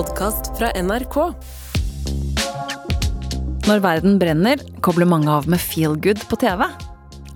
[0.00, 1.16] podkast fra NRK.
[3.68, 6.64] Når verden brenner, kobler mange av med feel good på TV.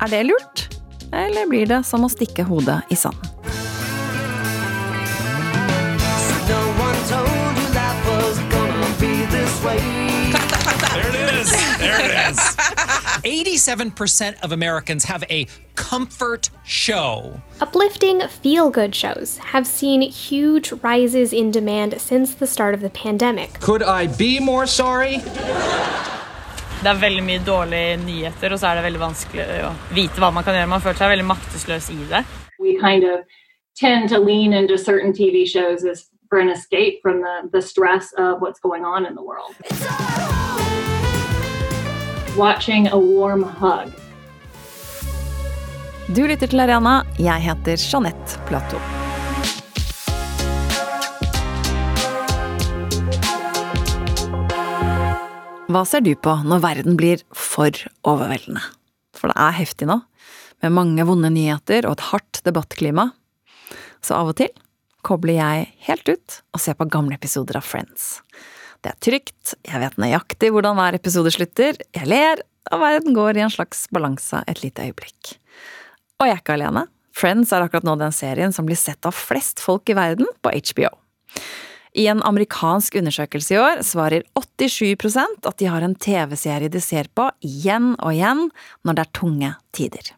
[0.00, 0.64] Er det lurt?
[1.12, 3.28] Eller blir det som å stikke hodet i sanden?
[6.48, 9.80] No one told you life was gonna be this way.
[10.88, 11.56] There it is.
[11.84, 12.53] There it is.
[13.24, 17.40] 87% of Americans have a comfort show.
[17.60, 22.90] Uplifting feel good shows have seen huge rises in demand since the start of the
[22.90, 23.60] pandemic.
[23.60, 25.20] Could I be more sorry?
[26.84, 30.28] Det er veldig mye dårlige nyheter, og så er det veldig vanskelig å vite hva
[30.34, 30.68] man kan gjøre.
[30.68, 32.24] Man føler seg veldig maktesløs i det.
[32.64, 33.20] we kind of
[33.76, 38.12] tend to lean into certain TV shows as for an escape from the, the stress
[38.16, 39.54] of what's going on in the world.
[42.36, 43.92] Watching a warm hug.
[46.08, 47.04] Du lytter til Ariana.
[47.14, 48.80] Jeg heter Jeanette Platou.
[55.70, 57.70] Hva ser du på når verden blir for
[58.02, 58.64] overveldende?
[59.14, 60.00] For det er heftig nå,
[60.58, 63.12] med mange vonde nyheter og et hardt debattklima.
[64.02, 64.50] Så av og til
[65.06, 68.16] kobler jeg helt ut og ser på gamle episoder av Friends.
[68.84, 73.38] Det er trygt, jeg vet nøyaktig hvordan hver episode slutter, jeg ler, og verden går
[73.38, 75.38] i en slags balanse et lite øyeblikk.
[76.20, 76.84] Og jeg er ikke alene.
[77.14, 80.52] Friends er akkurat nå den serien som blir sett av flest folk i verden på
[80.52, 80.90] HBO.
[81.94, 87.08] I en amerikansk undersøkelse i år svarer 87% at de har en TV-serie de ser
[87.14, 88.48] på igjen og igjen
[88.84, 90.10] når det er tunge tider.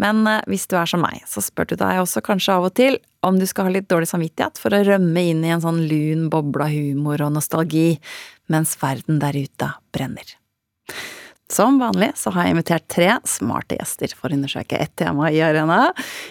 [0.00, 2.74] Men eh, hvis du er som meg, så spør du deg også kanskje av og
[2.80, 5.82] til om du skal ha litt dårlig samvittighet for å rømme inn i en sånn
[5.90, 7.98] lun boble av humor og nostalgi
[8.50, 10.36] mens verden der ute brenner.
[11.50, 15.40] Som vanlig så har jeg invitert tre smarte gjester for å undersøke ett tema i
[15.42, 15.88] Arena.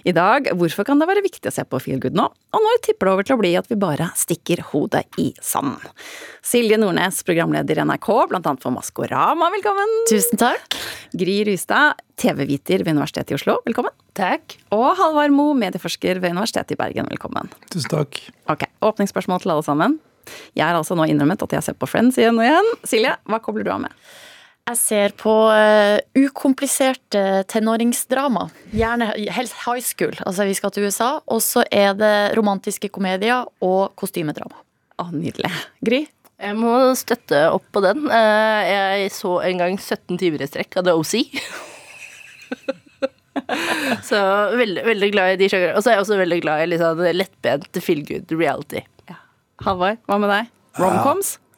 [0.07, 2.79] I dag hvorfor kan det være viktig å se på Feel Good nå, og når
[2.85, 5.83] tipper det over til å bli at vi bare stikker hodet i sanden.
[6.39, 9.91] Silje Nordnes, programleder i NRK, blant annet for Maskorama, velkommen.
[10.07, 10.79] Tusen takk.
[11.19, 13.91] Gry Rystad, TV-viter ved Universitetet i Oslo, velkommen.
[14.15, 14.55] Takk.
[14.75, 17.51] Og Halvard Mo, medieforsker ved Universitetet i Bergen, velkommen.
[17.67, 18.23] Tusen takk.
[18.47, 19.99] Ok, åpningsspørsmål til alle sammen.
[20.55, 22.73] Jeg har altså nå innrømmet at jeg ser på Friends igjen og igjen.
[22.87, 24.09] Silje, hva kobler du av med?
[24.69, 28.47] Jeg ser på uh, ukompliserte tenåringsdrama.
[28.75, 30.13] Gjerne helst high school.
[30.25, 31.15] Altså, vi skal til USA.
[31.25, 34.59] Og så er det romantiske komedier og kostymedrama.
[34.99, 35.49] Å, nydelig.
[35.85, 36.03] Gry?
[36.39, 38.05] Jeg må støtte opp på den.
[38.11, 41.15] Uh, Jeg så en gang 17 timer i strekk av The OC.
[44.03, 44.19] Så
[44.57, 45.75] veldig, veldig glad i de sjangerne.
[45.77, 48.83] Og så er jeg også veldig glad i sånn lettbent feel good reality.
[49.63, 50.51] Halvard, hva med deg?
[50.79, 51.33] Romcoms?
[51.35, 51.48] Ja,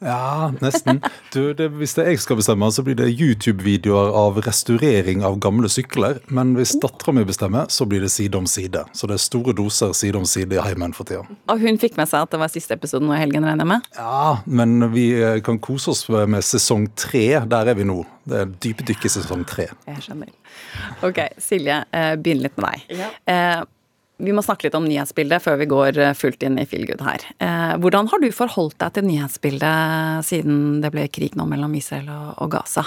[0.60, 1.00] nesten.
[1.32, 5.38] Du, det, hvis det er jeg skal bestemme, så blir det YouTube-videoer av restaurering av
[5.42, 6.20] gamle sykler.
[6.32, 8.84] Men hvis dattera mi bestemmer, så blir det side om side.
[8.96, 11.24] Så det er store doser side om side i heimen for tida.
[11.52, 13.72] Og hun fikk med seg at det var siste episode nå i helgen, regner jeg
[13.74, 13.90] med?
[13.98, 17.26] Ja, men vi eh, kan kose oss med sesong tre.
[17.48, 18.00] Der er vi nå.
[18.28, 19.68] Det er dypdykk i sesong tre.
[19.88, 20.32] Jeg skjønner.
[21.06, 23.06] Ok, Silje, eh, begynn litt med deg.
[23.30, 23.62] Eh,
[24.22, 27.24] vi må snakke litt om nyhetsbildet før vi går eh, fullt inn i Feelgood her.
[27.42, 32.08] Eh, hvordan har du forholdt deg til nyhetsbildet siden det ble krig nå mellom Israel
[32.12, 32.86] og, Gaza?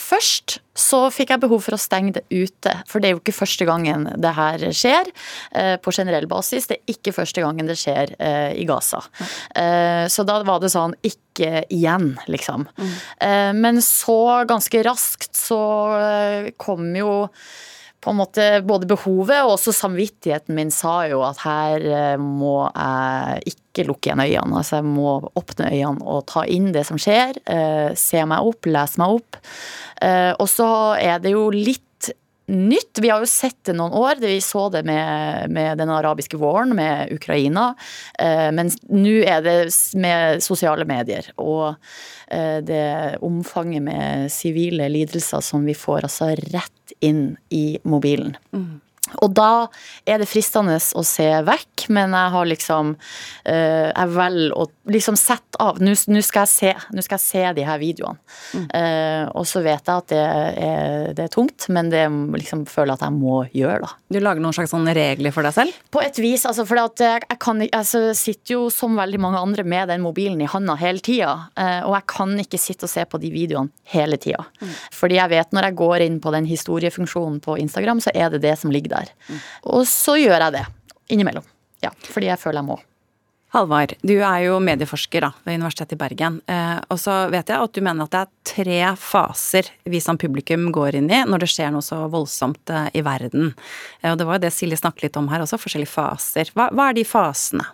[0.00, 3.36] Først så fikk jeg behov for å stenge det ute, for det er jo ikke
[3.36, 6.70] første gangen det her skjer eh, på generell basis.
[6.70, 8.16] Det er ikke første gangen det skjer
[8.56, 9.02] i Gaza.
[10.10, 12.66] Så da var det sånn ikke igjen, liksom.
[13.22, 15.60] Eh, men så ganske raskt så
[16.60, 17.12] kom jo
[18.00, 22.62] på en måte både behovet og også samvittigheten min sa jo at her eh, må
[22.72, 24.62] jeg ikke lukke igjen øynene.
[24.62, 27.36] Altså jeg må åpne øynene og ta inn det som skjer.
[27.44, 29.38] eh, Se meg opp, lese meg opp.
[30.00, 31.84] Eh, Og så er det jo litt
[32.50, 32.98] nytt.
[32.98, 34.16] Vi har jo sett det noen år.
[34.18, 37.68] Vi så det med, med den arabiske våren, med Ukraina.
[38.18, 39.54] Men nå er det
[39.94, 41.76] med sosiale medier og
[42.62, 48.36] det omfanget med sivile lidelser som vi får altså rett inn i mobilen.
[49.24, 49.50] Og da
[50.08, 55.18] er det fristende å se vekk, men jeg har liksom uh, Jeg velger å liksom
[55.18, 55.80] sette av.
[55.82, 58.18] Nå skal jeg se Nå skal jeg se de her videoene.
[58.74, 62.92] Eh, og så vet jeg at det er, det er tungt, men det liksom føler
[62.92, 63.90] jeg at jeg må gjøre, da.
[64.10, 65.76] Du lager noen slags sånne regler for deg selv?
[65.92, 69.42] På et vis, altså, for jeg, jeg kan altså, jeg sitter jo som veldig mange
[69.42, 71.32] andre med den mobilen i handa hele tida.
[71.58, 74.44] Uh, og jeg kan ikke sitte og se på de videoene hele tida.
[74.94, 78.42] Fordi jeg vet når jeg går inn på den historiefunksjonen på Instagram, så er det
[78.44, 78.99] det som ligger der.
[79.64, 80.66] Og så gjør jeg det
[81.10, 81.46] innimellom.
[81.84, 82.78] Ja, fordi jeg føler jeg må.
[83.50, 86.36] Halvard, du er jo medieforsker da, ved Universitetet i Bergen.
[86.46, 90.20] Eh, og så vet jeg at du mener at det er tre faser vi som
[90.20, 93.50] publikum går inn i når det skjer noe så voldsomt eh, i verden.
[94.04, 96.52] Eh, og det var jo det Silje snakket litt om her også, forskjellige faser.
[96.54, 97.66] Hva, hva er de fasene?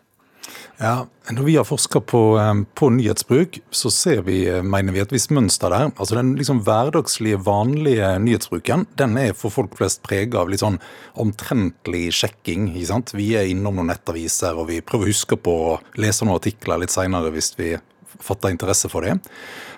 [0.79, 5.01] Ja, Når vi har forska på, eh, på nyhetsbruk, så ser vi, eh, mener vi,
[5.01, 5.91] et visst mønster der.
[5.99, 10.79] Altså Den liksom hverdagslige, vanlige nyhetsbruken den er for folk flest prega av litt sånn
[11.17, 12.75] omtrentlig sjekking.
[12.77, 13.13] ikke sant?
[13.13, 16.79] Vi er innom noen nettaviser, og vi prøver å huske på å lese noen artikler
[16.79, 17.77] litt seinere hvis vi
[18.21, 19.19] fatter interesse for det.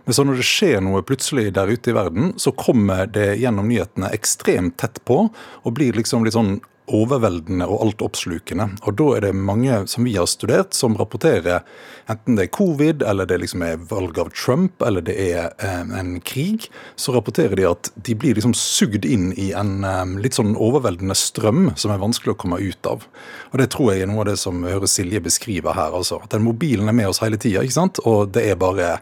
[0.05, 3.69] Men så når det skjer noe plutselig der ute i verden, så kommer det gjennom
[3.69, 5.31] nyhetene ekstremt tett på,
[5.65, 6.61] og blir liksom litt sånn
[6.95, 8.71] overveldende og altoppslukende.
[8.87, 11.65] Og da er det mange som vi har studert, som rapporterer
[12.09, 15.83] enten det er covid, eller det liksom er valg av Trump, eller det er eh,
[15.99, 20.39] en krig, så rapporterer de at de blir liksom sugd inn i en eh, litt
[20.39, 23.05] sånn overveldende strøm som er vanskelig å komme ut av.
[23.53, 25.93] Og det tror jeg er noe av det som hører Silje beskrive her.
[25.93, 26.23] altså.
[26.25, 27.67] At den mobilen er med oss hele tida,
[28.09, 28.95] og det er bare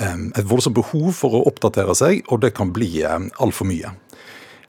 [0.00, 3.92] eh, et voldsomt behov for å oppdatere seg, og det kan bli altfor mye.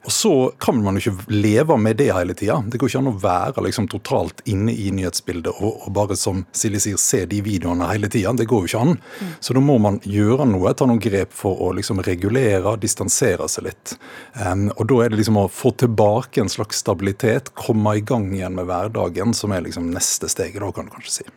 [0.08, 2.54] Og så kan man jo ikke leve med det hele tida.
[2.64, 6.46] Det går ikke an å være liksom totalt inne i nyhetsbildet og, og bare som
[6.56, 8.32] Silje sier, se de videoene hele tida.
[8.32, 8.96] Det går jo ikke an.
[9.44, 13.68] Så da må man gjøre noe, ta noen grep for å liksom regulere, distansere seg
[13.68, 13.98] litt.
[14.32, 18.30] Um, og da er det liksom å få tilbake en slags stabilitet, komme i gang
[18.32, 21.30] igjen med hverdagen, som er liksom neste steget, da kan du kanskje si.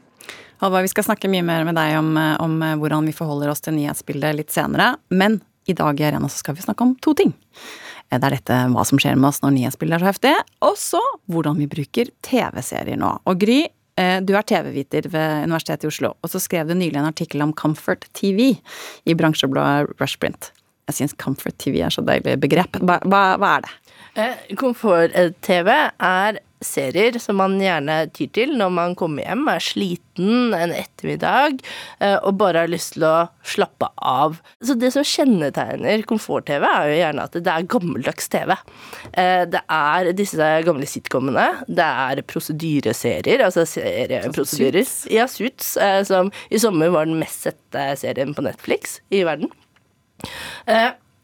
[0.63, 3.75] Halvard, vi skal snakke mye mer med deg om, om hvordan vi forholder oss til
[3.81, 4.94] nyhetsbildet litt senere.
[5.12, 7.35] Men i dag i Arena så skal vi snakke om to ting.
[8.11, 10.33] Det er dette hva som skjer med oss når nyhetsbildet er så heftig,
[10.67, 13.13] og så hvordan vi bruker TV-serier nå.
[13.23, 13.61] Og Gry,
[13.95, 17.43] eh, du er TV-viter ved Universitetet i Oslo, og så skrev du nylig en artikkel
[17.45, 18.57] om Comfort TV
[19.07, 20.51] i bransjebladet Rushprint.
[20.91, 22.75] Jeg syns Comfort TV er så deilig begrep.
[22.83, 23.73] Hva, hva, hva er det?
[24.19, 30.53] Eh, Komfort-TV er serier som man gjerne tyr til når man kommer hjem, er sliten
[30.55, 31.59] en ettermiddag
[31.99, 34.37] eh, og bare har lyst til å slappe av.
[34.63, 38.55] Så det som kjennetegner komfort-TV, er jo gjerne at det er gammeldags TV.
[39.13, 44.85] Eh, Det er disse gamle sitcomene, det er prosedyreserier, altså serieprosedyrer.
[45.11, 49.49] Ja, Suits, eh, som i sommer var den mest sette serien på Netflix i verden.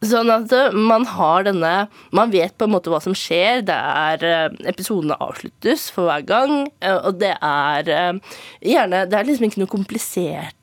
[0.05, 1.71] Sånn at eh, man har denne
[2.13, 3.63] Man vet på en måte hva som skjer.
[3.65, 6.53] Det er eh, Episodene avsluttes for hver gang,
[6.85, 7.89] eh, og det er
[8.61, 10.56] gjerne Det er liksom ikke noe kompliserte,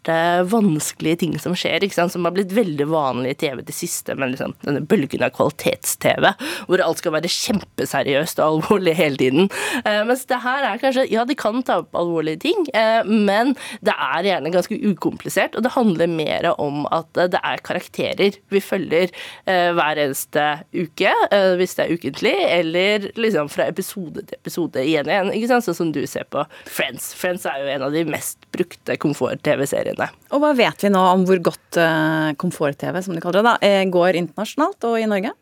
[0.51, 4.55] vanskelige ting som skjer, som har blitt veldig vanlig i TV det siste, men liksom
[4.65, 6.31] denne bølgen av kvalitets-TV,
[6.69, 9.49] hvor alt skal være kjempeseriøst og alvorlig hele tiden.
[9.85, 13.55] Eh, Mens det her er kanskje Ja, de kan ta opp alvorlige ting, eh, men
[13.85, 18.61] det er gjerne ganske ukomplisert, og det handler mer om at det er karakterer vi
[18.61, 19.11] følger
[19.47, 24.83] eh, hver eneste uke, eh, hvis det er ukentlig, eller liksom fra episode til episode
[24.85, 27.13] igjen igjen, ikke sant, sånn som du ser på Friends.
[27.19, 29.94] Friends er jo en av de mest brukte komfort-TV-seriene.
[30.35, 33.57] Og hva vet vi nå om hvor godt eh, komfort-TV, som de kaller det, da,
[33.65, 35.35] eh, går internasjonalt og i Norge?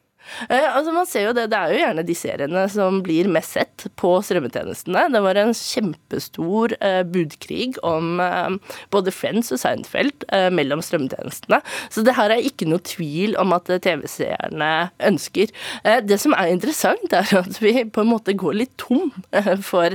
[0.49, 3.53] Eh, altså man ser jo det, det er jo gjerne de seriene som blir mest
[3.57, 5.03] sett på strømmetjenestene.
[5.13, 8.51] Det var en kjempestor eh, budkrig om eh,
[8.95, 10.19] både Friends og Seinfeld
[10.55, 11.59] mellom strømmetjenestene.
[11.93, 14.71] Så det her er ikke noe tvil om at TV-seerne
[15.09, 15.47] ønsker.
[16.07, 19.13] Det som er interessant, er at vi på en måte går litt tom
[19.65, 19.89] for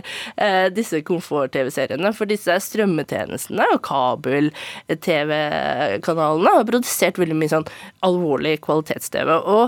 [0.75, 2.13] disse komfort-TV-seriene.
[2.15, 7.71] For disse strømmetjenestene og kabel-TV-kanalene har produsert veldig mye sånn
[8.07, 9.29] alvorlig kvalitets-TV.
[9.37, 9.65] Og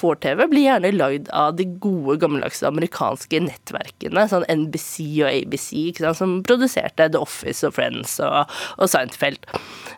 [0.00, 5.68] komfort-TV blir gjerne lagd av de gode, gammeldagse amerikanske nettverkene, sånn NBC og ABC,
[6.16, 8.46] som produserte The Office og Friends og,
[8.80, 9.38] og Seinfeld.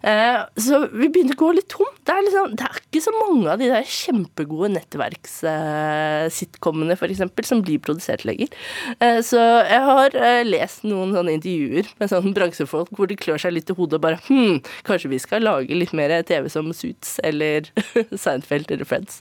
[0.02, 1.87] Eh, så vi begynner å gå litt tom.
[2.02, 7.44] Det er, liksom, det er ikke så mange av de der kjempegode nettverks-sitcomene, for eksempel,
[7.47, 8.49] som blir produsert lenger.
[8.99, 13.38] Eh, så jeg har eh, lest noen sånne intervjuer med sånne bransjefolk hvor de klør
[13.42, 14.56] seg litt i hodet og bare hm,
[14.88, 17.61] kanskje vi skal lage litt mer TV som Suits eller
[18.25, 19.14] Seinfeld eller Friends.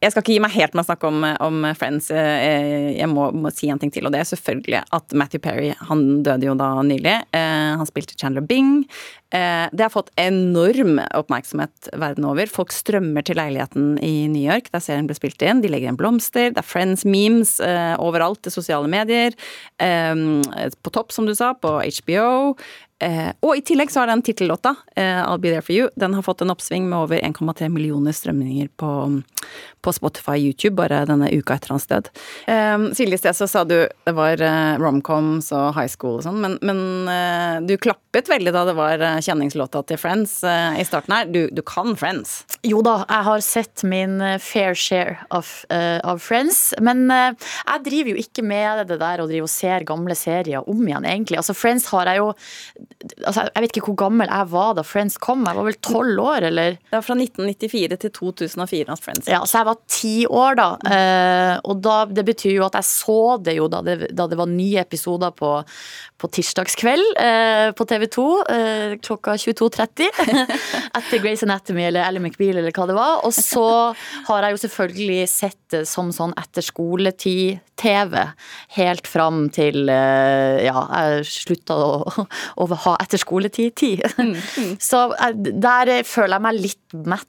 [0.00, 2.06] Jeg skal ikke gi meg helt med å snakke om, om Friends.
[2.08, 5.74] Eh, Jeg må, må si en ting til, og det er selvfølgelig at Matthew Perry
[5.90, 7.18] han døde jo da nylig.
[7.36, 8.86] Eh, Han spilte Chandler Bing.
[9.28, 12.48] Eh, Det har fått enorm oppmerksomhet verden over.
[12.48, 15.60] Folk strømmer til leiligheten i New York der serien ble spilt inn.
[15.60, 16.48] De legger igjen blomster.
[16.56, 19.36] Det er Friends-memes eh, overalt i sosiale medier.
[19.78, 20.16] Eh,
[20.80, 22.56] På topp, som du sa, på HBO.
[23.00, 26.14] Eh, og i tillegg så har den tittellåta, eh, I'll Be There For You, den
[26.14, 28.90] har fått en oppsving med over 1,3 millioner strømninger på,
[29.80, 32.10] på Spotify og YouTube bare denne uka etter hans død.
[32.46, 36.26] Eh, Silje, i sted så sa du det var eh, romcoms og high school og
[36.26, 40.80] sånn, men, men eh, du klappet veldig da det var eh, kjenningslåta til Friends eh,
[40.82, 41.30] i starten her.
[41.32, 42.42] Du, du kan Friends.
[42.66, 46.74] Jo da, jeg har sett min fair share of, uh, av Friends.
[46.84, 47.32] Men uh,
[47.64, 51.06] jeg driver jo ikke med det der å drive og se gamle serier om igjen,
[51.08, 51.40] egentlig.
[51.40, 52.32] Altså, Friends har jeg jo
[53.00, 55.44] altså, Jeg vet ikke hvor gammel jeg var da Friends kom.
[55.48, 56.76] Jeg var vel tolv år, eller?
[56.76, 60.68] Det var fra 1994 til 2004 at Friends Ja, så jeg var ti år da.
[60.90, 64.38] Eh, og da, det betyr jo at jeg så det jo da det, da det
[64.40, 65.52] var nye episoder på,
[66.20, 70.10] på tirsdagskveld eh, på TV 2 eh, klokka 22.30.
[70.98, 73.24] Etter Grace Anatomy eller Ally McBeal eller hva det var.
[73.26, 73.66] Og så
[74.28, 78.16] har jeg jo selvfølgelig sett det som sånn etter skoletid-TV.
[78.76, 82.26] Helt fram til ja, jeg slutta å,
[82.58, 84.04] å ha etter skoletid-tid.
[84.90, 87.28] Så der føler jeg meg litt mett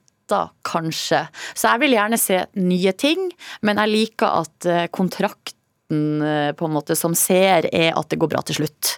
[0.64, 1.26] kanskje.
[1.52, 3.26] Så jeg vil gjerne se nye ting,
[3.66, 8.20] men jeg liker at eh, kontrakten eh, på en måte som ser er at det
[8.22, 8.94] går bra til slutt.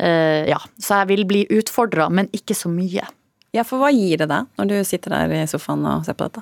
[0.00, 3.06] Uh, ja, så jeg vil bli utfordra, men ikke så mye.
[3.52, 6.24] Ja, for hva gir det deg når du sitter der i sofaen og ser på
[6.30, 6.40] dette?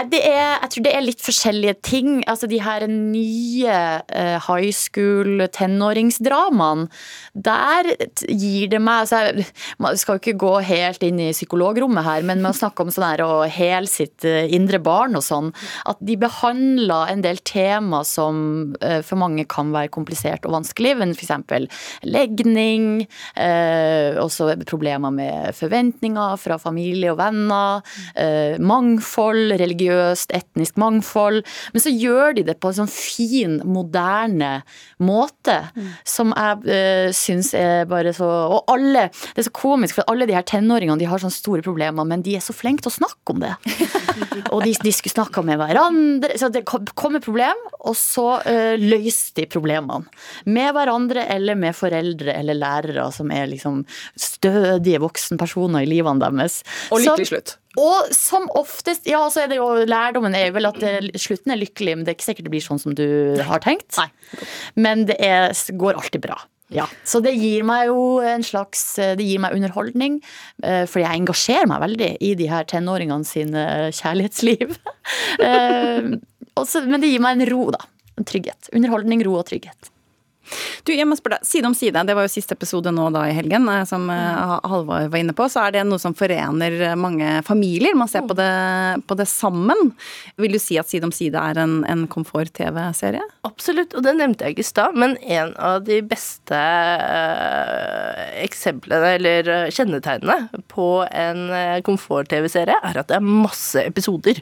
[0.00, 2.22] Eh, Det er, jeg tror det er litt forskjellige ting.
[2.30, 3.74] Altså de her nye
[4.08, 6.86] eh, high school tenåringsdramaene,
[7.36, 7.90] der
[8.32, 9.46] gir det meg altså, jeg-
[9.78, 12.88] Man skal jo ikke gå helt inn i psykologrommet her, men med å snakke om
[12.88, 15.52] sånn her å hele sitt eh, indre barn og sånn,
[15.86, 18.74] at de behandler en del tema som
[19.04, 21.68] for mange kan være komplisert og vanskelig, men f.eks.
[22.04, 27.82] legning, også problemer med forventninger fra familie og venner,
[28.18, 31.42] eh, mangfold, religiøst, etnisk mangfold.
[31.74, 34.52] Men så gjør de det på en sånn fin, moderne
[35.02, 35.58] måte,
[36.08, 40.26] som jeg eh, syns er bare så Og alle Det er så komisk, for alle
[40.28, 42.98] de her tenåringene de har sånne store problemer, men de er så flinke til å
[43.00, 43.52] snakke om det.
[44.54, 46.36] og de, de skulle snakka med hverandre.
[46.38, 50.06] Så det kom- kommer problem, og så eh, løser de problemene.
[50.46, 53.82] Med hverandre eller med foreldre eller lærere som er liksom
[54.18, 56.60] stødige voksenpersoner i livene deres.
[56.92, 57.56] Og lykkelig slutt.
[57.80, 61.52] og som oftest, ja, så er det jo lærdommen er jo vel at det, slutten
[61.54, 63.06] er lykkelig, men det er ikke sikkert det blir sånn som du
[63.48, 63.96] har tenkt.
[64.76, 66.38] Men det er, går alltid bra.
[66.72, 70.14] Ja, Så det gir meg jo en slags eh, Det gir meg underholdning,
[70.64, 74.76] eh, fordi jeg engasjerer meg veldig i de her tenåringene sine kjærlighetsliv.
[75.42, 76.04] Eh,
[76.86, 77.80] Men det gir meg en ro, da.
[78.20, 78.68] En trygghet.
[78.76, 79.91] Underholdning, ro og trygghet.
[80.82, 83.24] Du, jeg må spørre deg, Side om side, det var jo siste episode nå da
[83.28, 85.46] i helgen, eh, som eh, Halvor var inne på.
[85.50, 87.94] Så er det noe som forener eh, mange familier.
[87.98, 88.50] Man ser på det,
[89.06, 89.92] på det sammen.
[90.40, 93.22] Vil du si at Side om side er en, en komfort-TV-serie?
[93.46, 99.14] Absolutt, og det nevnte jeg ikke i stad, men en av de beste øh, eksemplene,
[99.18, 101.46] eller kjennetegnene, på en
[101.86, 104.40] komfort-TV-serie er at det er masse episoder.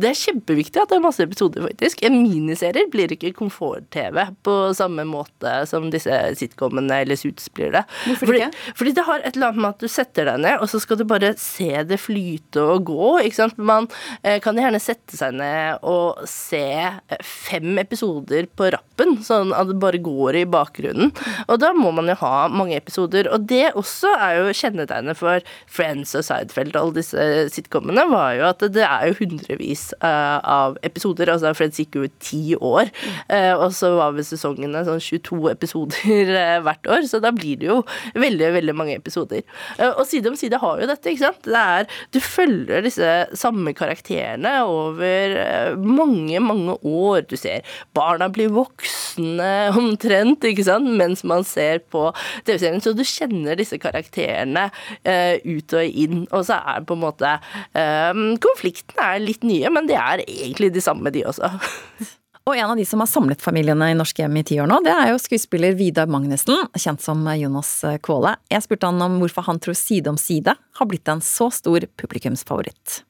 [0.00, 2.02] Det er kjempeviktig at det er masse episoder, faktisk.
[2.06, 7.84] En miniserie blir ikke komfort-TV på samme måte som disse sitcomene eller Suits blir det.
[8.06, 8.50] Hvorfor ikke?
[8.78, 11.00] Fordi det har et eller annet med at du setter deg ned, og så skal
[11.00, 13.10] du bare se det flyte og gå.
[13.26, 13.58] ikke sant?
[13.58, 13.88] Man
[14.22, 19.70] eh, kan gjerne sette seg ned og se eh, fem episoder på rappen, sånn at
[19.70, 21.12] det bare går i bakgrunnen.
[21.48, 23.28] Og da må man jo ha mange episoder.
[23.32, 28.36] Og det også er jo kjennetegnet for Friends og Seinfeld og alle disse sitcomene, var
[28.38, 31.32] jo at det er jo hundrevis eh, av episoder.
[31.32, 32.90] Altså Friends gikk jo i ti år,
[33.32, 37.60] eh, og så var vel sesongene sånn 22 episoder eh, hvert år, så da blir
[37.60, 37.80] det jo
[38.18, 39.42] veldig, veldig mange episoder.
[39.78, 41.42] Eh, Og Side om side har jo dette, ikke sant.
[41.46, 47.24] Det er, du følger disse samme karakterene over eh, mange, mange år.
[47.30, 52.08] Du ser barna blir voksne omtrent, ikke sant, mens man ser på
[52.46, 52.82] TV-serien.
[52.84, 57.02] Så du kjenner disse karakterene uh, ut og inn, og så er det på en
[57.02, 57.34] måte
[57.78, 61.52] eh, Konfliktene er litt nye, men de er egentlig de samme, de også.
[62.42, 64.80] Og en av de som har samlet familiene i norske hjem i ti år nå,
[64.82, 67.70] det er jo skuespiller Vidar Magnussen, kjent som Jonas
[68.02, 68.34] Kvåle.
[68.50, 71.86] Jeg spurte han om hvorfor han tror Side om side har blitt en så stor
[72.02, 73.02] publikumsfavoritt.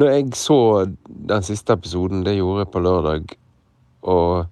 [0.00, 0.58] Når jeg så
[1.06, 3.34] den siste episoden, det gjorde jeg på lørdag,
[4.08, 4.46] og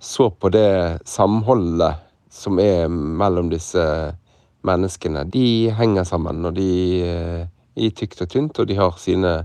[0.00, 2.00] så på det samholdet
[2.32, 3.84] som er mellom disse
[4.66, 5.26] menneskene.
[5.32, 6.70] De henger sammen, og de
[7.04, 7.44] er
[7.76, 9.38] i tykt og tynt, og de har sine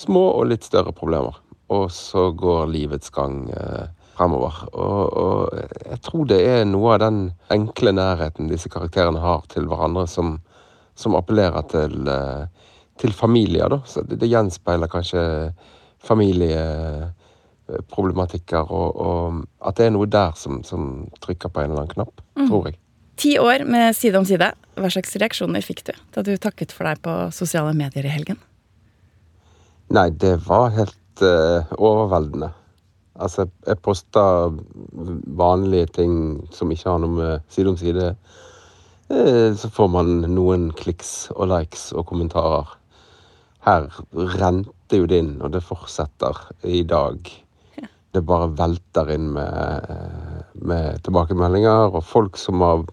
[0.00, 1.36] små og litt større problemer.
[1.74, 4.54] Og så går livets gang eh, fremover.
[4.72, 5.52] Og, og
[5.84, 7.18] jeg tror det er noe av den
[7.54, 10.28] enkle nærheten disse karakterene har til hverandre, som,
[10.98, 12.44] som appellerer til, eh,
[13.00, 13.68] til familier.
[13.72, 13.78] Da.
[13.86, 15.22] Så det, det gjenspeiler kanskje
[16.08, 19.24] familieproblematikker, og, og
[19.66, 20.82] at det er noe der som, som
[21.22, 22.14] trykker på en eller annen knapp,
[22.46, 22.76] tror jeg.
[23.18, 24.52] Ti år med Side om side.
[24.78, 28.38] Hva slags reaksjoner fikk du da du takket for deg på sosiale medier i helgen?
[29.90, 30.94] Nei, det var helt
[31.24, 32.50] eh, overveldende.
[33.18, 34.54] Altså, jeg poster
[35.38, 36.12] vanlige ting
[36.54, 38.12] som ikke har noe med side om side
[39.10, 42.76] eh, så får man noen kliks og likes og kommentarer.
[43.66, 43.88] Her
[44.38, 47.18] renter jo det inn, og det fortsetter i dag.
[48.14, 49.96] Det bare velter inn med,
[50.54, 52.86] med tilbakemeldinger, og folk som har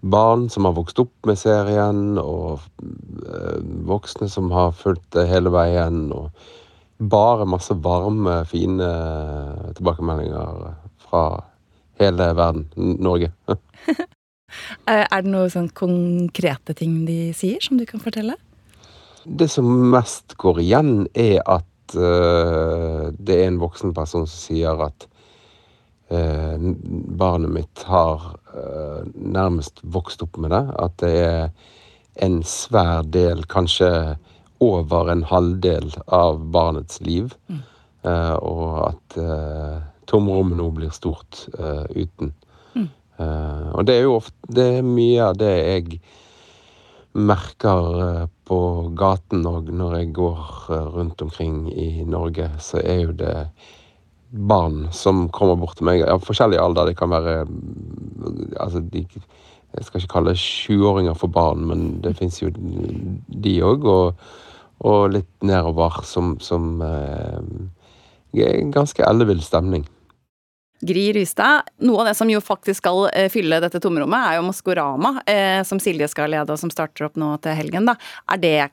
[0.00, 5.52] barn som har vokst opp med serien, og eh, voksne som har fulgt det hele
[5.52, 6.08] veien.
[6.12, 6.30] og
[7.00, 8.88] bare masse varme, fine
[9.76, 11.24] tilbakemeldinger fra
[12.00, 12.68] hele verden.
[12.76, 13.32] Norge.
[14.90, 18.34] Eh, Er det noen sånn konkrete ting de sier som du kan fortelle?
[19.22, 24.82] Det som mest går igjen, er at uh, det er en voksen person som sier
[24.82, 25.06] at
[26.10, 30.64] uh, barnet mitt har uh, nærmest vokst opp med det.
[30.82, 31.46] At det er
[32.26, 33.92] en svær del, kanskje
[34.60, 37.34] over en halvdel av barnets liv.
[37.48, 42.32] Eh, og at eh, tomrommet nå blir stort eh, uten.
[43.20, 46.00] Eh, og det er jo ofte Det er mye av det jeg
[47.12, 48.60] merker på
[48.96, 50.42] gaten og når jeg går
[50.94, 53.34] rundt omkring i Norge, så er jo det
[54.30, 56.90] barn som kommer bort til meg av forskjellig alder.
[56.90, 59.04] Det kan være mm, Altså, de,
[59.74, 63.86] jeg skal ikke kalle 20-åringer for barn, men det fins jo de òg.
[63.90, 64.22] Og,
[64.80, 67.38] og litt nedover som, som eh,
[68.46, 69.86] en ganske ellevill stemning.
[70.80, 74.46] Gry Rystad, noe av det som jo faktisk skal eh, fylle dette tomrommet, er jo
[74.46, 77.90] Maskorama, eh, som Silje skal lede, og som starter opp nå til helgen.
[77.90, 77.98] da.
[78.32, 78.70] Er det eh,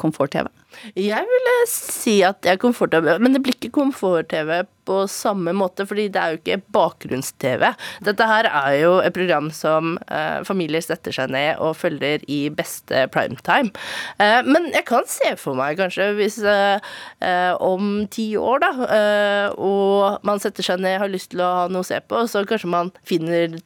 [0.00, 0.50] komfort-TV?
[0.98, 5.86] Jeg ville si at det er komfort-TV, men det blir ikke komfort-TV på samme måte,
[5.88, 7.70] fordi det er jo ikke bakgrunns-TV.
[8.04, 12.40] Dette her er jo et program som eh, familier setter seg ned og følger i
[12.52, 13.72] beste primetime.
[14.20, 16.92] Eh, men jeg kan se for meg kanskje hvis eh,
[17.24, 21.52] eh, om ti år, da, eh, og man setter seg ned, har lyst til å
[21.62, 23.64] ha noe å se på, så kanskje man finner eh,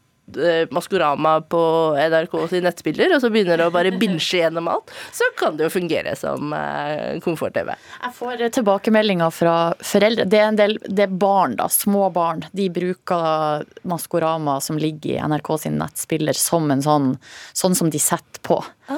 [0.75, 1.61] Maskorama på
[1.99, 5.73] NRK sin nettspiller, og så begynner å bare binsje gjennom alt, så kan det jo
[5.73, 7.73] fungere som eh, komfort-TV.
[7.75, 10.27] Jeg får tilbakemeldinger fra foreldre.
[10.29, 11.69] Det er en del det er barn, da.
[11.73, 12.45] Små barn.
[12.53, 17.13] De bruker Maskorama som ligger i NRK sin nettspiller som en sånn,
[17.57, 18.61] sånn som de setter på.
[18.89, 18.98] Eh,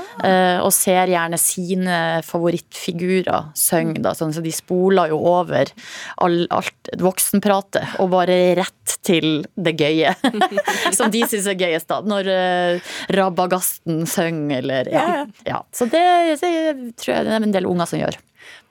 [0.60, 1.96] og ser gjerne sine
[2.26, 4.14] favorittfigurer synge, da.
[4.16, 5.70] Sånn, så de spoler jo over
[6.22, 10.14] all, alt voksenpratet og bare rett til det gøye.
[10.98, 12.00] som de syns er gøyest, da.
[12.06, 15.04] Når uh, Rabagasten synger, eller ja.
[15.46, 15.62] ja.
[15.72, 16.02] Så det,
[16.40, 16.50] det
[17.00, 18.18] tror jeg det er en del unger som gjør.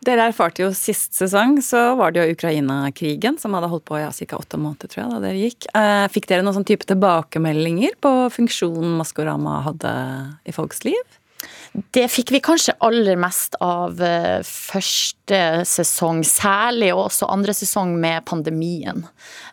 [0.05, 4.03] Dere erfarte jo sist sesong, så var det jo Ukraina-krigen som hadde holdt på i
[4.05, 4.39] ja, ca.
[4.39, 5.67] åtte måneder, tror jeg, da dere gikk.
[5.75, 9.93] Eh, fikk dere noen sånn type tilbakemeldinger på funksjonen Maskorama hadde
[10.47, 11.18] i folks liv?
[11.93, 17.93] Det fikk vi kanskje aller mest av eh, første sesong, særlig og også andre sesong
[18.01, 19.05] med pandemien.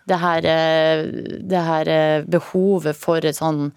[0.08, 1.04] Det her, eh,
[1.46, 3.68] det her eh, behovet for et sånn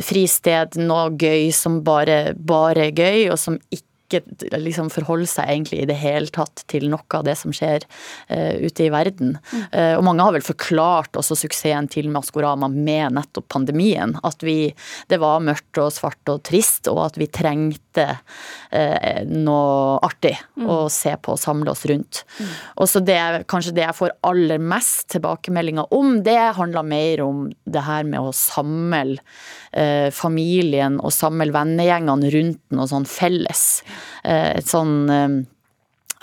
[0.00, 3.90] fristed, noe gøy som bare, bare gøy, og som ikke
[4.58, 8.54] liksom forholder seg egentlig i det hele tatt til noe av det som skjer uh,
[8.64, 9.36] ute i verden.
[9.72, 14.16] Eh, og mange har vel forklart også suksessen til Maskorama med nettopp pandemien.
[14.26, 14.72] At vi,
[15.10, 20.84] det var mørkt og svart og trist, og at vi trengte uh, noe artig å
[20.92, 22.22] se på og samle oss rundt.
[22.80, 23.18] Og så det,
[23.50, 28.22] kanskje det jeg får aller mest tilbakemeldinger om, det handler mer om det her med
[28.22, 29.22] å samle
[30.14, 33.64] familien og samle vennegjengene rundt noe sånn felles.
[34.24, 35.42] Eh, et sånn eh,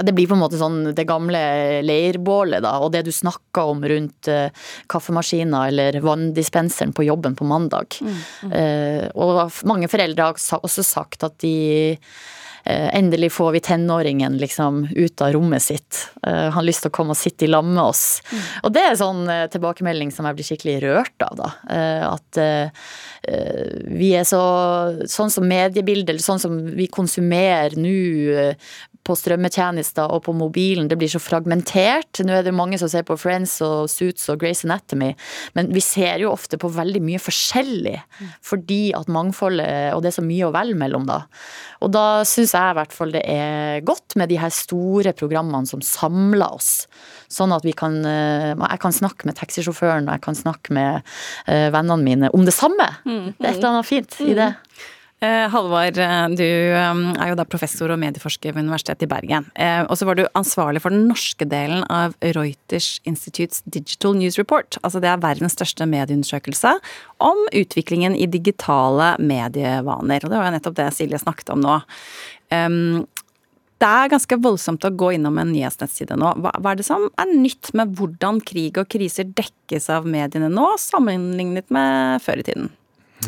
[0.02, 1.40] det blir på en måte sånn det gamle
[1.86, 7.46] leirbålet, da, og det du snakka om rundt kaffemaskiner kaffemaskina eller vanndispenseren på jobben på
[7.46, 7.98] mandag.
[8.50, 11.54] Eh, og mange foreldre har også sagt at de
[11.92, 12.14] eh,
[12.66, 16.02] Endelig får vi tenåringen liksom ut av rommet sitt.
[16.24, 18.22] Han har lyst til å komme og sitte i lag med oss.
[18.64, 21.50] Og det er sånn eh, tilbakemelding som jeg blir skikkelig rørt av, da.
[21.74, 22.86] Eh, at eh,
[23.28, 24.42] eh, vi er så
[25.12, 27.92] Sånn som mediebildet, eller sånn som vi konsumerer nå
[28.38, 28.72] eh,
[29.08, 32.22] på strømmetjenester og på mobilen, det blir så fragmentert.
[32.26, 35.12] Nå er det mange som ser på Friends og Suits og Grace Anatomy,
[35.58, 37.98] men vi ser jo ofte på veldig mye forskjellig,
[38.46, 41.24] fordi at mangfoldet, og det er så mye å velge mellom da.
[41.82, 45.70] Og da syns jeg i hvert fall det er godt med de her store programmene
[45.70, 46.86] som samler oss.
[47.32, 51.04] Sånn at vi kan eh, Jeg kan snakke med taxisjåføren, og jeg kan snakke med
[51.48, 52.88] eh, vennene mine om det samme.
[53.06, 54.54] Det er et eller annet fint i det.
[55.22, 56.00] Eh, Halvard,
[56.34, 59.46] du er jo da professor og medieforsker ved Universitetet i Bergen.
[59.86, 64.80] Og så var du ansvarlig for den norske delen av Reuters Institutes Digital News Report.
[64.82, 66.74] Altså det er verdens største medieundersøkelse
[67.22, 70.26] om utviklingen i digitale medievaner.
[70.26, 71.78] Og det var jo nettopp det Silje snakket om nå.
[72.52, 73.08] Um,
[73.82, 76.36] det er ganske voldsomt å gå innom en nyhetsnettside nå.
[76.44, 80.52] Hva, hva er det som er nytt med hvordan krig og kriser dekkes av mediene
[80.54, 82.70] nå, sammenlignet med før i tiden?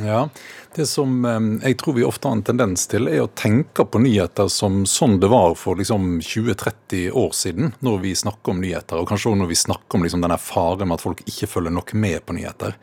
[0.01, 0.29] Ja,
[0.73, 1.19] Det som
[1.61, 5.19] jeg tror vi ofte har en tendens til, er å tenke på nyheter som sånn
[5.21, 8.97] det var for liksom 20-30 år siden, når vi snakker om nyheter.
[8.97, 11.75] Og kanskje også når vi snakker om liksom denne faren med at folk ikke følger
[11.77, 12.73] nok med på nyheter.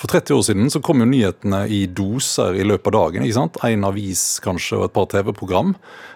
[0.00, 3.24] For 30 år siden så kom jo nyhetene i doser i løpet av dagen.
[3.26, 3.58] ikke sant?
[3.68, 5.74] En avis kanskje og et par TV-program.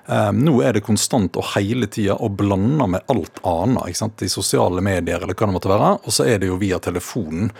[0.09, 3.91] Eh, nå er det konstant og hele tida og blanda med alt annet.
[3.91, 4.25] ikke sant?
[4.25, 5.91] I sosiale medier eller hva det måtte være.
[6.01, 7.53] Og så er det jo via telefonen.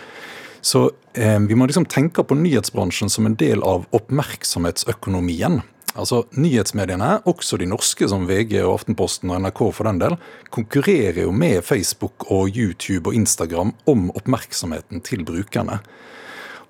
[0.65, 5.61] Så eh, vi må liksom tenke på nyhetsbransjen som en del av oppmerksomhetsøkonomien.
[5.95, 10.17] Altså Nyhetsmediene, også de norske som VG og Aftenposten og NRK for den del,
[10.51, 15.79] konkurrerer jo med Facebook og YouTube og Instagram om oppmerksomheten til brukerne.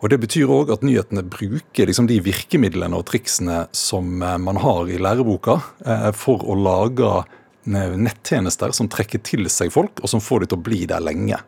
[0.03, 4.59] Og Det betyr òg at nyhetene bruker liksom de virkemidlene og triksene som eh, man
[4.61, 10.11] har i læreboka, eh, for å lage eh, nettjenester som trekker til seg folk, og
[10.11, 11.39] som får de til å bli der lenge.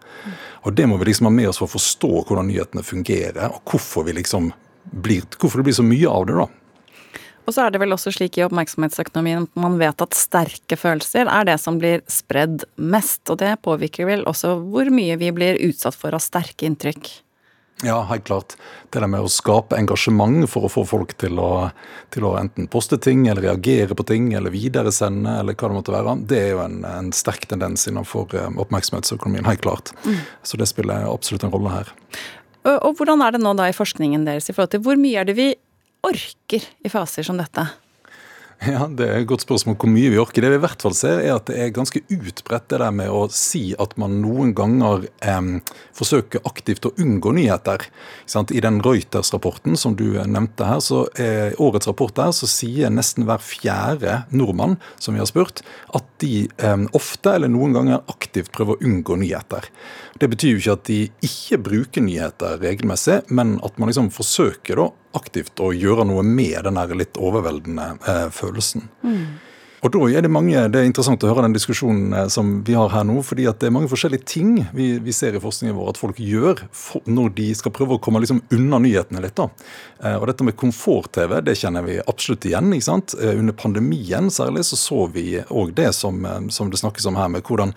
[0.65, 3.61] Og Det må vi liksom ha med oss for å forstå hvordan nyhetene fungerer, og
[3.69, 4.49] hvorfor, liksom
[4.89, 6.39] blir, hvorfor det blir så mye av det.
[6.39, 6.47] da.
[7.47, 11.29] Og så er det vel også slik i oppmerksomhetsøkonomien at man vet at sterke følelser
[11.31, 15.61] er det som blir spredd mest, og det påvirker vel også hvor mye vi blir
[15.69, 17.07] utsatt for av sterke inntrykk.
[17.85, 18.55] Ja, helt klart.
[18.89, 21.69] Det der med å skape engasjement for å få folk til å,
[22.11, 25.93] til å enten poste ting, eller reagere på ting, eller videresende, eller hva det måtte
[25.93, 29.93] være, det er jo en, en sterk tendens innenfor eh, oppmerksomhetsøkonomien, helt klart.
[30.07, 30.17] Mm.
[30.41, 31.93] Så det spiller absolutt en rolle her.
[32.65, 35.21] Og, og hvordan er det nå da i forskningen deres i forhold til hvor mye
[35.21, 35.51] er det vi
[36.05, 37.67] orker i faser som dette?
[38.65, 40.41] Ja, Det er et godt spørsmål hvor mye vi orker.
[40.41, 43.11] Det vi i hvert fall ser, er at det er ganske utbredt det der med
[43.13, 45.49] å si at man noen ganger eh,
[45.97, 47.85] forsøker aktivt å unngå nyheter.
[48.57, 53.27] I den Reuters-rapporten som du nevnte her, så eh, årets rapport der, så sier nesten
[53.29, 55.61] hver fjerde nordmann som vi har spurt,
[55.93, 59.69] at de eh, ofte eller noen ganger aktivt prøver å unngå nyheter.
[60.17, 64.81] Det betyr jo ikke at de ikke bruker nyheter regelmessig, men at man liksom forsøker
[64.81, 68.87] da aktivt å gjøre noe med den litt overveldende eh, følelsen.
[69.03, 69.25] Mm.
[69.85, 72.73] Og da er Det mange, det er interessant å høre den diskusjonen eh, som vi
[72.73, 73.21] har her nå.
[73.21, 76.17] fordi at det er mange forskjellige ting vi, vi ser i forskningen vår at folk
[76.19, 79.37] gjør for, når de skal prøve å komme liksom unna nyhetene litt.
[79.37, 79.49] da.
[80.01, 82.73] Eh, og Dette med komfort-TV det kjenner vi absolutt igjen.
[82.73, 83.15] ikke sant?
[83.21, 87.21] Eh, under pandemien særlig så så vi òg det som, eh, som det snakkes om
[87.21, 87.75] her, med hvordan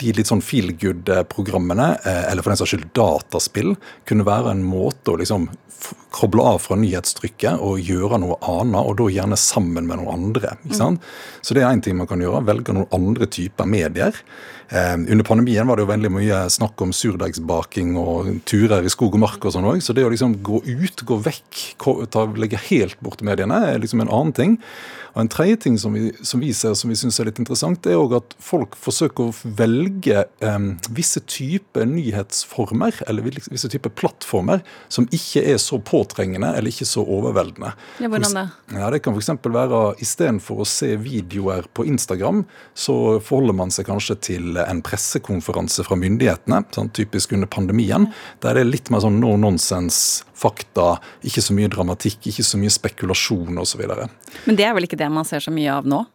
[0.00, 3.74] de litt sånn feel good-programmene, eh, eller for den saks skyld dataspill,
[4.08, 5.50] kunne være en måte å liksom
[6.12, 10.54] koble av fra nyhetstrykket og gjøre noe annet, og da gjerne sammen med noen andre.
[10.66, 11.04] ikke sant?
[11.40, 12.42] Så det er én ting man kan gjøre.
[12.48, 14.16] Velge noen andre typer medier.
[14.70, 19.16] Eh, under pandemien var det jo veldig mye snakk om surdeigsbaking og turer i skog
[19.18, 19.82] og mark og sånn òg.
[19.82, 21.62] Så det å liksom gå ut, gå vekk,
[22.10, 24.58] ta, legge helt bort mediene, er liksom en annen ting.
[25.14, 27.80] Og En tredje ting som vi, som vi ser som vi syns er litt interessant,
[27.84, 30.58] det er òg at folk forsøker å velge eh,
[30.94, 37.04] visse typer nyhetsformer, eller visse typer plattformer, som ikke er så påtrengende eller ikke så
[37.04, 37.72] overveldende.
[38.02, 38.46] Ja, hvordan det?
[38.78, 39.32] Ja, Det kan f.eks.
[39.44, 42.44] være istedenfor å se videoer på Instagram,
[42.74, 48.10] så forholder man seg kanskje til en pressekonferanse fra myndighetene, sånn typisk under pandemien,
[48.44, 50.94] der det er litt mer sånn no nonsense, fakta,
[51.26, 53.84] ikke så mye dramatikk, ikke så mye spekulasjon osv.
[54.46, 56.06] Men det er vel ikke det man ser så mye av nå?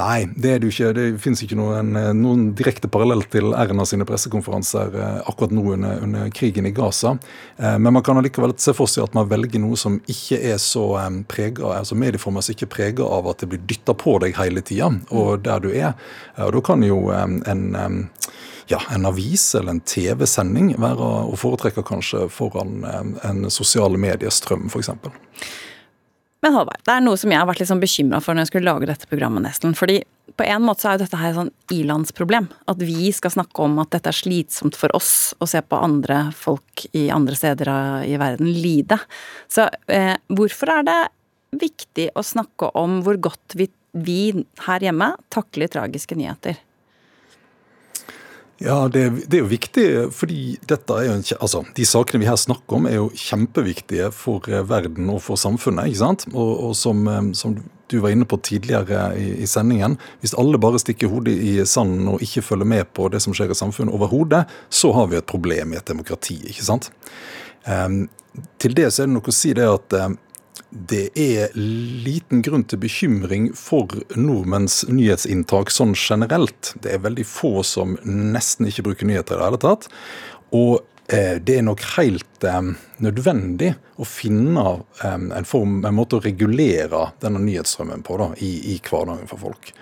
[0.00, 0.92] Nei, det er det jo ikke.
[0.96, 5.98] Det finnes ikke noen, noen direkte parallell til Erna sine pressekonferanser eh, akkurat nå under,
[6.06, 7.12] under krigen i Gaza.
[7.60, 10.56] Eh, Men man kan allikevel se for seg at man velger noe som ikke er
[10.64, 14.16] så eh, prega, altså medieformer som ikke er prega av at det blir dytta på
[14.24, 15.92] deg hele tida, og der du er.
[16.38, 18.00] Eh, Og da kan jo eh, en eh,
[18.72, 24.70] ja, en avis eller en TV-sending være å foretrekke kanskje foran eh, en sosiale mediestrøm,
[24.72, 24.90] f.eks.
[26.42, 28.50] Men Halvard, det er noe som jeg har vært litt sånn bekymra for når jeg
[28.50, 29.76] skulle lage dette programmet, nesten.
[29.78, 30.00] Fordi
[30.34, 32.48] på en måte så er jo dette her et sånn ilandsproblem.
[32.72, 36.24] At vi skal snakke om at dette er slitsomt for oss å se på andre
[36.34, 37.70] folk i andre steder
[38.08, 38.98] i verden lide.
[39.46, 40.98] Så eh, hvorfor er det
[41.62, 44.20] viktig å snakke om hvor godt vi, vi
[44.66, 46.58] her hjemme takler tragiske nyheter?
[48.62, 52.28] Ja, det, det er jo viktig, fordi dette er jo en, altså, de sakene vi
[52.28, 55.90] her snakker om, er jo kjempeviktige for eh, verden og for samfunnet.
[55.90, 56.26] ikke sant?
[56.30, 57.56] Og, og som, eh, som
[57.92, 62.08] du var inne på tidligere i, i sendingen, hvis alle bare stikker hodet i sanden
[62.12, 65.28] og ikke følger med på det som skjer i samfunnet overhodet, så har vi et
[65.28, 66.38] problem i et demokrati.
[66.48, 66.92] ikke sant?
[67.66, 68.04] Um,
[68.62, 70.14] til det så er det noe å si det at eh,
[70.72, 76.72] det er liten grunn til bekymring for nordmenns nyhetsinntak sånn generelt.
[76.80, 79.88] Det er veldig få som nesten ikke bruker nyheter i det hele tatt.
[80.56, 80.80] Og
[81.12, 82.72] eh, det er nok helt eh,
[83.04, 84.64] nødvendig å finne
[85.04, 89.44] eh, en, form, en måte å regulere denne nyhetsstrømmen på da, i, i hverdagen for
[89.44, 89.74] folk.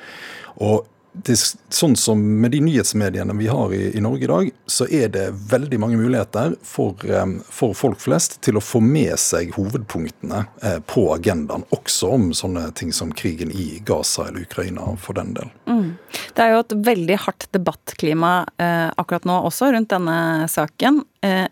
[0.59, 1.35] Og det,
[1.75, 5.25] sånn som med de nyhetsmediene vi har i, i Norge i dag, så er det
[5.51, 7.03] veldig mange muligheter for,
[7.51, 12.69] for folk flest til å få med seg hovedpunktene eh, på agendaen, også om sånne
[12.79, 15.51] ting som krigen i Gaza eller Ukraina, for den del.
[15.67, 15.97] Mm.
[16.37, 21.03] Det er jo et veldig hardt debattklima eh, akkurat nå også rundt denne saken.
[21.27, 21.47] Eh,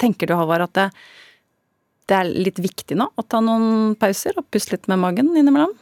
[0.00, 0.88] tenker du, Halvard, at det,
[2.08, 5.76] det er litt viktig nå å ta noen pauser og puste litt med magen innimellom?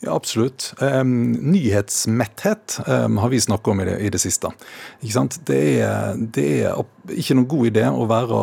[0.00, 0.74] Ja, absolutt.
[0.78, 4.52] Um, nyhetsmetthet um, har vi snakket om i det, i det siste.
[5.00, 6.84] Det er, det, er,
[7.14, 8.40] ikke noen god idé å være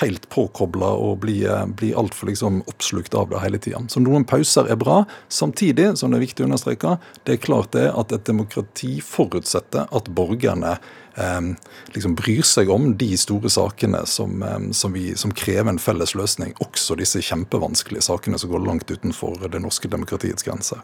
[0.00, 1.38] helt påkobla og bli,
[1.78, 3.82] bli altfor liksom, oppslukt av det hele tida.
[3.92, 5.02] Så noen pauser er bra.
[5.32, 9.90] Samtidig, som det er viktig å understreke, det er klart det at et demokrati forutsetter
[9.90, 10.76] at borgerne
[11.16, 11.50] eh,
[11.94, 14.44] liksom bryr seg om de store sakene som,
[14.76, 16.56] som, vi, som krever en felles løsning.
[16.64, 20.82] Også disse kjempevanskelige sakene som går langt utenfor det norske demokratiets grenser.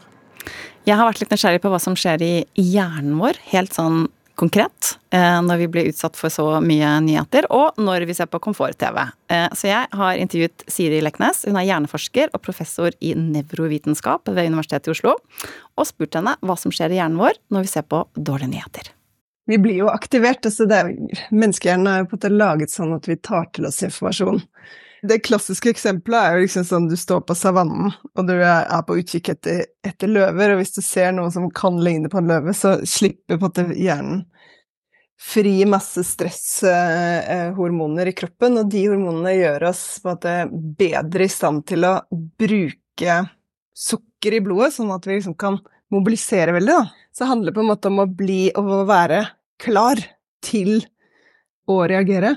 [0.87, 4.05] Jeg har vært litt nysgjerrig på hva som skjer i hjernen vår, helt sånn
[4.37, 8.39] konkret, eh, når vi blir utsatt for så mye nyheter, og når vi ser på
[8.43, 8.99] komfort-TV.
[9.33, 14.51] Eh, så jeg har intervjuet Siri Leknes, hun er hjerneforsker og professor i nevrovitenskap ved
[14.51, 15.15] Universitetet i Oslo,
[15.77, 18.93] og spurt henne hva som skjer i hjernen vår når vi ser på dårlige nyheter.
[19.47, 20.45] Vi blir jo aktivert.
[20.45, 20.89] altså det er,
[21.31, 24.43] Menneskehjernen er jo på en måte laget sånn at vi tar til oss informasjon.
[25.05, 28.97] Det klassiske eksempelet er jo liksom sånn du står på savannen, og du er på
[28.97, 32.53] utkikk etter, etter løver, og hvis du ser noe som kan ligne på en løve,
[32.57, 34.25] så slipper på en hjernen
[35.17, 40.33] fri masse stresshormoner i kroppen, og de hormonene gjør oss på en måte
[40.77, 43.13] bedre i stand til å bruke
[43.77, 45.57] sukker i blodet, sånn at vi liksom kan
[45.93, 46.85] mobilisere veldig, da.
[47.13, 49.19] Så det handler på en måte om å bli og være
[49.61, 49.97] klar
[50.45, 50.71] til
[51.69, 52.31] å reagere.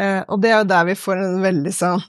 [0.00, 2.04] Eh, og det er jo der vi får en veldig sånn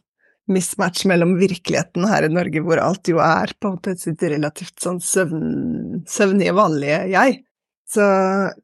[0.52, 4.80] mismatch mellom virkeligheten her i Norge, hvor alt jo er på en måte sitt relativt
[4.84, 7.42] sånn søvn, søvnige, vanlige jeg.
[7.88, 8.04] Så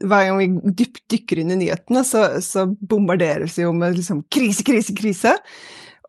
[0.04, 4.24] hver gang vi dypt dykker inn i nyhetene, så, så bombarderes vi jo med liksom
[4.32, 5.38] krise, krise, krise.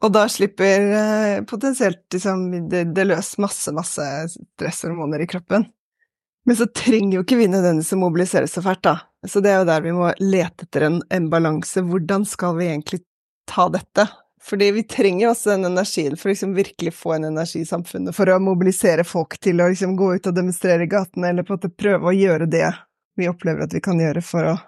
[0.02, 5.68] Og da slipper eh, potensielt liksom, det, det løs masse, masse stresshormoner i kroppen.
[6.44, 8.98] Men så trenger jo ikke vi nødvendigvis å mobilisere så fælt, da.
[9.26, 11.82] Så det er jo der vi må lete etter en, en balanse.
[11.84, 13.00] Hvordan skal vi egentlig
[13.50, 14.06] ta dette?
[14.44, 18.12] Fordi vi trenger også den energien for å liksom virkelig få en energi i samfunnet,
[18.16, 21.54] for å mobilisere folk til å liksom gå ut og demonstrere i gatene, eller på
[21.54, 22.68] en måte prøve å gjøre det
[23.16, 24.58] vi opplever at vi kan gjøre for å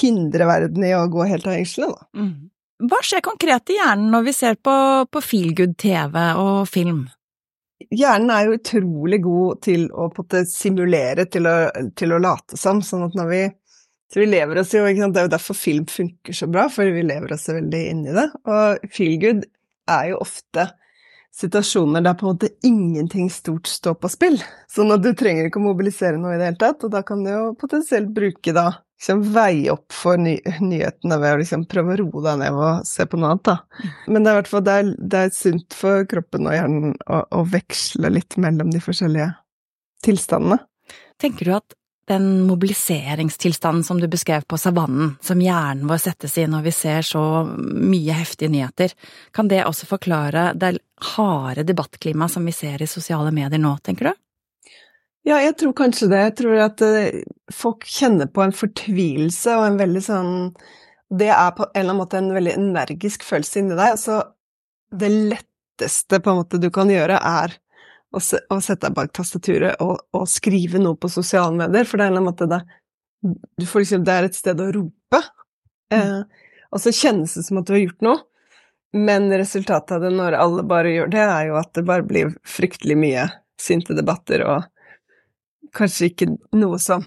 [0.00, 2.08] hindre verden i å gå helt av hengslene, da.
[2.18, 2.50] Mm.
[2.90, 4.74] Hva skjer konkret i hjernen når vi ser på,
[5.12, 7.04] på feelgood TV og film?
[7.92, 10.08] Hjernen er jo utrolig god til å
[10.48, 11.56] simulere, til å,
[11.96, 13.42] til å late som, sånn at når vi
[14.10, 15.14] så vi lever oss jo, ikke sant?
[15.14, 18.14] Det er jo derfor film funker så bra, for vi lever oss veldig inn i
[18.16, 18.26] det.
[18.50, 19.44] Og feelgood
[19.90, 20.66] er jo ofte
[21.40, 24.38] situasjoner der på en måte ingenting stort står på spill.
[24.70, 27.22] Sånn at du trenger ikke å mobilisere noe i det hele tatt, og da kan
[27.22, 28.66] du jo potensielt bruke da
[29.00, 32.88] liksom veie opp for ny nyhetene ved å liksom prøve å roe deg ned og
[32.88, 33.86] se på noe annet, da.
[34.10, 36.96] Men det er i hvert fall det er, det er sunt for kroppen og hjernen
[37.06, 39.30] å, å veksle litt mellom de forskjellige
[40.04, 40.60] tilstandene.
[41.20, 46.46] Tenker du at den mobiliseringstilstanden som du beskrev på savannen, som hjernen vår settes i
[46.50, 48.94] når vi ser så mye heftige nyheter,
[49.36, 50.78] kan det også forklare det
[51.14, 54.18] harde debattklimaet som vi ser i sosiale medier nå, tenker du?
[55.28, 56.20] Ja, jeg tror kanskje det.
[56.24, 60.34] Jeg tror at uh, folk kjenner på en fortvilelse og en veldig sånn
[61.10, 63.96] Det er på en eller annen måte en veldig energisk følelse inni deg.
[63.98, 64.20] Altså,
[64.94, 67.56] det letteste på en måte du kan gjøre, er
[68.10, 72.00] å, se, å sette deg bak tastaturet og, og, skrive noe på sosiale medier, for
[72.00, 72.60] det er en måte det,
[73.22, 75.22] du får liksom, det er et sted å rope.
[75.94, 76.18] Eh,
[76.70, 78.18] og så kjennes det som at du har gjort noe,
[78.96, 82.34] men resultatet av det når alle bare gjør det, er jo at det bare blir
[82.46, 83.28] fryktelig mye
[83.60, 84.66] sinte debatter og
[85.76, 87.04] kanskje ikke noe som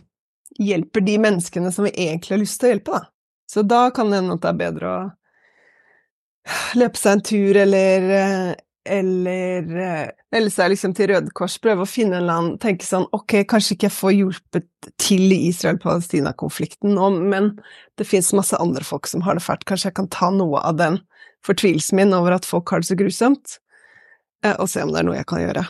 [0.59, 3.09] hjelper de menneskene som vi egentlig har lyst til å hjelpe, da.
[3.49, 5.01] Så da kan det hende at det er bedre å
[6.79, 8.53] løpe seg en tur eller eh,
[8.85, 13.05] eller eh, Eller så liksom til Røde Kors, prøve å finne en land Tenke sånn
[13.15, 14.67] Ok, kanskje ikke jeg får hjulpet
[14.99, 17.53] til i Israel-Palestina-konflikten nå, men
[17.95, 19.63] det fins masse andre folk som har det fælt.
[19.69, 20.97] Kanskje jeg kan ta noe av den
[21.47, 23.57] fortvilelsen min over at folk har det så grusomt,
[24.43, 25.63] eh, og se om det er noe jeg kan gjøre.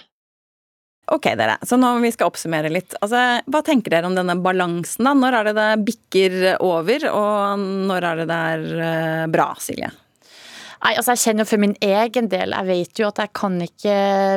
[1.13, 1.59] Ok, dere.
[1.61, 2.95] Så nå vi skal oppsummere litt.
[3.03, 5.13] Altså, hva tenker dere om denne balansen, da?
[5.13, 9.93] Når er det det bikker over, og når er det det er eh, bra, Silje?
[10.83, 13.53] Nei, altså jeg kjenner jo for min egen del, jeg vet jo at jeg kan
[13.63, 13.93] ikke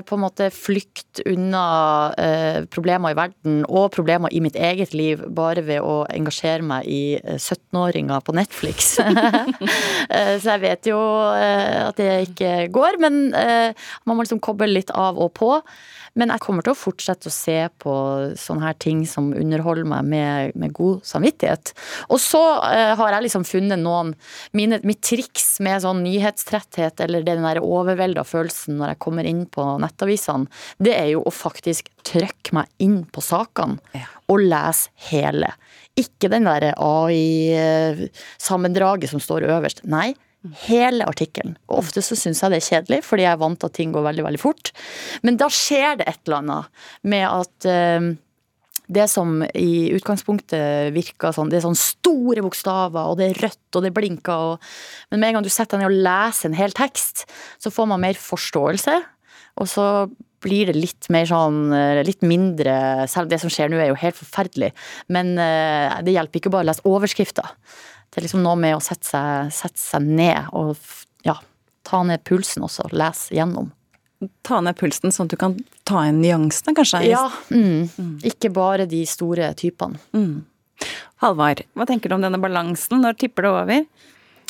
[0.07, 1.63] på en måte flykte unna
[2.23, 6.87] eh, problemer i verden og problemer i mitt eget liv bare ved å engasjere meg
[6.87, 8.95] i eh, 17-åringer på Netflix.
[10.07, 10.97] Eh, Så jeg vet jo
[11.35, 13.75] eh, at det ikke går, men eh,
[14.07, 15.51] man må liksom koble litt av og på.
[16.17, 17.95] Men jeg kommer til å fortsette å se på
[18.41, 21.75] sånne her ting som underholder meg med, med god samvittighet.
[22.09, 24.15] Og så eh, har jeg liksom funnet noen
[24.57, 26.05] mine, Mitt triks med sånn
[26.37, 30.47] nyhetstretthet eller den der overvelda følelsen når jeg kommer inn på nettavisene,
[30.79, 33.79] det er jo å faktisk trykke meg inn på sakene
[34.29, 35.49] og lese hele.
[35.97, 39.85] Ikke den der AI-sammendraget som står øverst.
[39.85, 40.15] Nei,
[40.67, 41.57] hele artikkelen.
[41.69, 43.93] Og ofte så syns jeg det er kjedelig, fordi jeg er vant til at ting
[43.95, 44.73] går veldig, veldig fort.
[45.23, 46.65] Men da skjer det et eller annet
[47.03, 48.01] med at eh,
[48.87, 53.67] det som i utgangspunktet virker sånn, det er sånn store bokstaver, og det er rødt,
[53.75, 56.59] og det blinker, og Men med en gang du setter deg ned og leser en
[56.59, 57.27] hel tekst,
[57.59, 58.97] så får man mer forståelse,
[59.57, 59.87] og så
[60.45, 63.99] blir det litt mer sånn eh, Litt mindre Selv det som skjer nå, er jo
[63.99, 64.73] helt forferdelig,
[65.09, 67.57] men eh, det hjelper ikke bare å lese overskrifter.
[68.11, 70.77] Det er liksom noe med å sette seg, sette seg ned og
[71.27, 71.35] ja,
[71.87, 73.73] ta ned pulsen også, lese gjennom.
[74.47, 75.57] Ta ned pulsen, sånn at du kan
[75.89, 77.03] ta inn nyansene, kanskje?
[77.11, 78.23] Ja, mm.
[78.25, 80.01] Ikke bare de store typene.
[80.17, 80.45] Mm.
[81.25, 83.01] Halvard, hva tenker du om denne balansen?
[83.05, 83.85] Når tipper det over?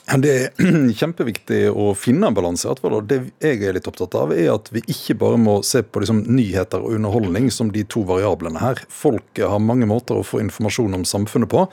[0.06, 0.52] Det er
[1.00, 2.70] kjempeviktig å finne en balanse.
[3.10, 6.20] Det jeg er litt opptatt av, er at vi ikke bare må se på liksom,
[6.30, 8.78] nyheter og underholdning som de to variablene her.
[8.86, 11.64] Folk har mange måter å få informasjon om samfunnet på.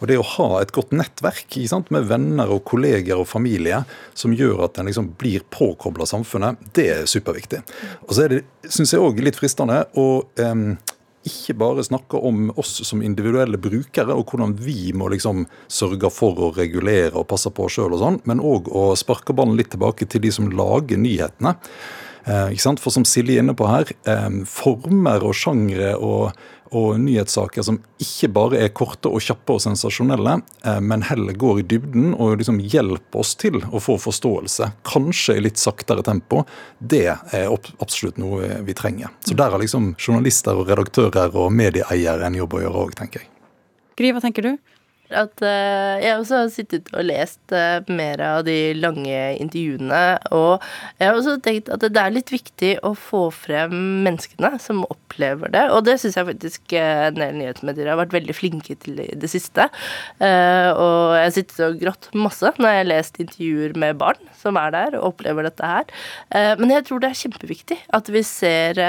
[0.00, 1.58] Og det å ha et godt nettverk
[1.92, 3.82] med venner og kolleger og familie
[4.16, 7.60] som gjør at en liksom blir påkobla samfunnet, det er superviktig.
[8.08, 8.40] Og så er det,
[8.72, 10.72] syns jeg òg, litt fristende å em,
[11.28, 16.38] ikke bare snakke om oss som individuelle brukere, og hvordan vi må liksom sørge for
[16.38, 20.08] å regulere og passe på sjøl og sånn, men òg å sparke ballen litt tilbake
[20.10, 21.56] til de som lager nyhetene.
[22.24, 22.56] Eh?
[22.78, 26.32] For som Silje er inne på her, eh, former og sjangre og,
[26.72, 31.62] og nyhetssaker som ikke bare er korte og kjappe og sensasjonelle, eh, men heller går
[31.62, 36.44] i dybden og liksom hjelper oss til å få forståelse, kanskje i litt saktere tempo,
[36.78, 37.48] det er
[37.82, 39.12] absolutt noe vi trenger.
[39.26, 43.24] Så der har liksom journalister og redaktører og medieeiere en jobb å gjøre òg, tenker
[43.24, 43.32] jeg.
[43.98, 44.54] Gry, hva tenker du?
[45.16, 50.02] At uh, jeg også har sittet og lest uh, mer av de lange intervjuene.
[50.34, 50.62] Og
[50.98, 53.74] jeg har også tenkt at det er litt viktig å få frem
[54.06, 55.66] menneskene som opplever det.
[55.74, 59.08] Og det syns jeg faktisk eh, en del nyhetsmedier har vært veldig flinke til i
[59.18, 59.68] det siste.
[60.22, 64.58] Og jeg har sittet og grått masse når jeg har lest intervjuer med barn som
[64.60, 65.88] er der og opplever dette her.
[66.60, 68.80] Men jeg tror det er kjempeviktig at vi ser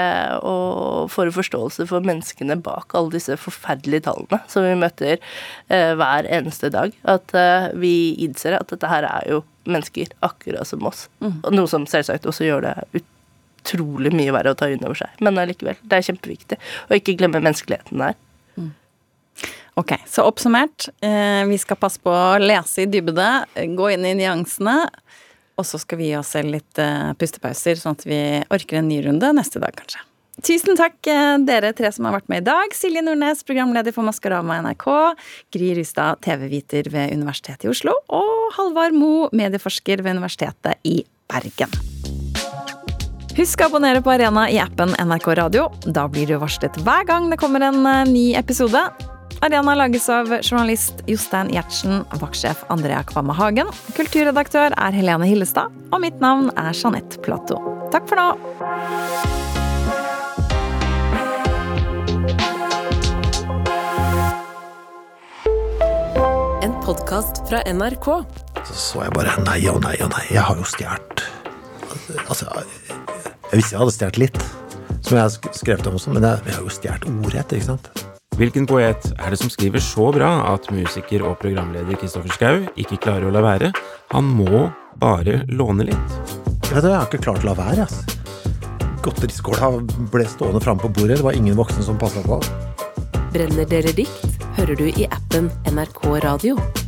[0.44, 5.92] og får en forståelse for menneskene bak alle disse forferdelige tallene som vi møter eh,
[6.14, 6.94] hver eneste dag.
[7.10, 11.08] At eh, vi innser at dette her er jo mennesker akkurat som oss.
[11.24, 13.02] Og noe som selvsagt også gjør det
[13.64, 15.12] utrolig mye verre å ta inn over seg.
[15.24, 16.60] Men allikevel, det er kjempeviktig.
[16.88, 18.18] å ikke glemme menneskeligheten der.
[19.74, 20.86] Ok, så oppsummert.
[21.02, 23.28] Eh, vi skal passe på å lese i dybde,
[23.74, 24.76] gå inn i nyansene.
[25.58, 28.20] Og så skal vi gi oss selv litt eh, pustepauser, sånn at vi
[28.54, 30.02] orker en ny runde neste dag, kanskje.
[30.42, 32.74] Tusen takk, eh, dere tre som har vært med i dag.
[32.74, 35.14] Silje Nordnes, programleder for Maskorama NRK.
[35.54, 37.94] Gry Rystad, TV-viter ved Universitetet i Oslo.
[38.10, 41.70] Og Halvard Mo, medieforsker ved Universitetet i Bergen.
[43.34, 45.70] Husk å abonnere på Arena i appen NRK Radio.
[45.86, 48.82] Da blir du varslet hver gang det kommer en eh, ny episode.
[49.44, 53.70] Arena lages av journalist Jostein Gjertsen, vaktsjef Andrea Kvamme Hagen.
[53.94, 57.60] Kulturredaktør er Helene Hillestad, og mitt navn er Jeanette Platou.
[57.94, 59.13] Takk for nå!
[66.84, 68.06] Podkast fra NRK.
[68.68, 70.24] Så så jeg bare nei og nei og nei.
[70.28, 71.22] Jeg har jo stjålet
[72.28, 72.44] Altså,
[73.48, 74.40] jeg visste jeg hadde stjålet litt,
[75.00, 77.88] som jeg har skrevet om også, men jeg, jeg har jo stjålet ordrett, ikke sant.
[78.36, 83.00] Hvilken poet er det som skriver så bra at musiker og programleder Kristoffer Schou ikke
[83.06, 83.72] klarer å la være?
[84.12, 84.66] Han må
[85.00, 86.18] bare låne litt.
[86.68, 88.04] Jeg vet jeg har ikke klart å la være, altså.
[89.04, 89.72] Godteriskåla
[90.12, 92.42] ble stående framme på bordet, det var ingen voksne som passa på.
[93.34, 96.83] Brenner dere dikt hører du i appen NRK Radio.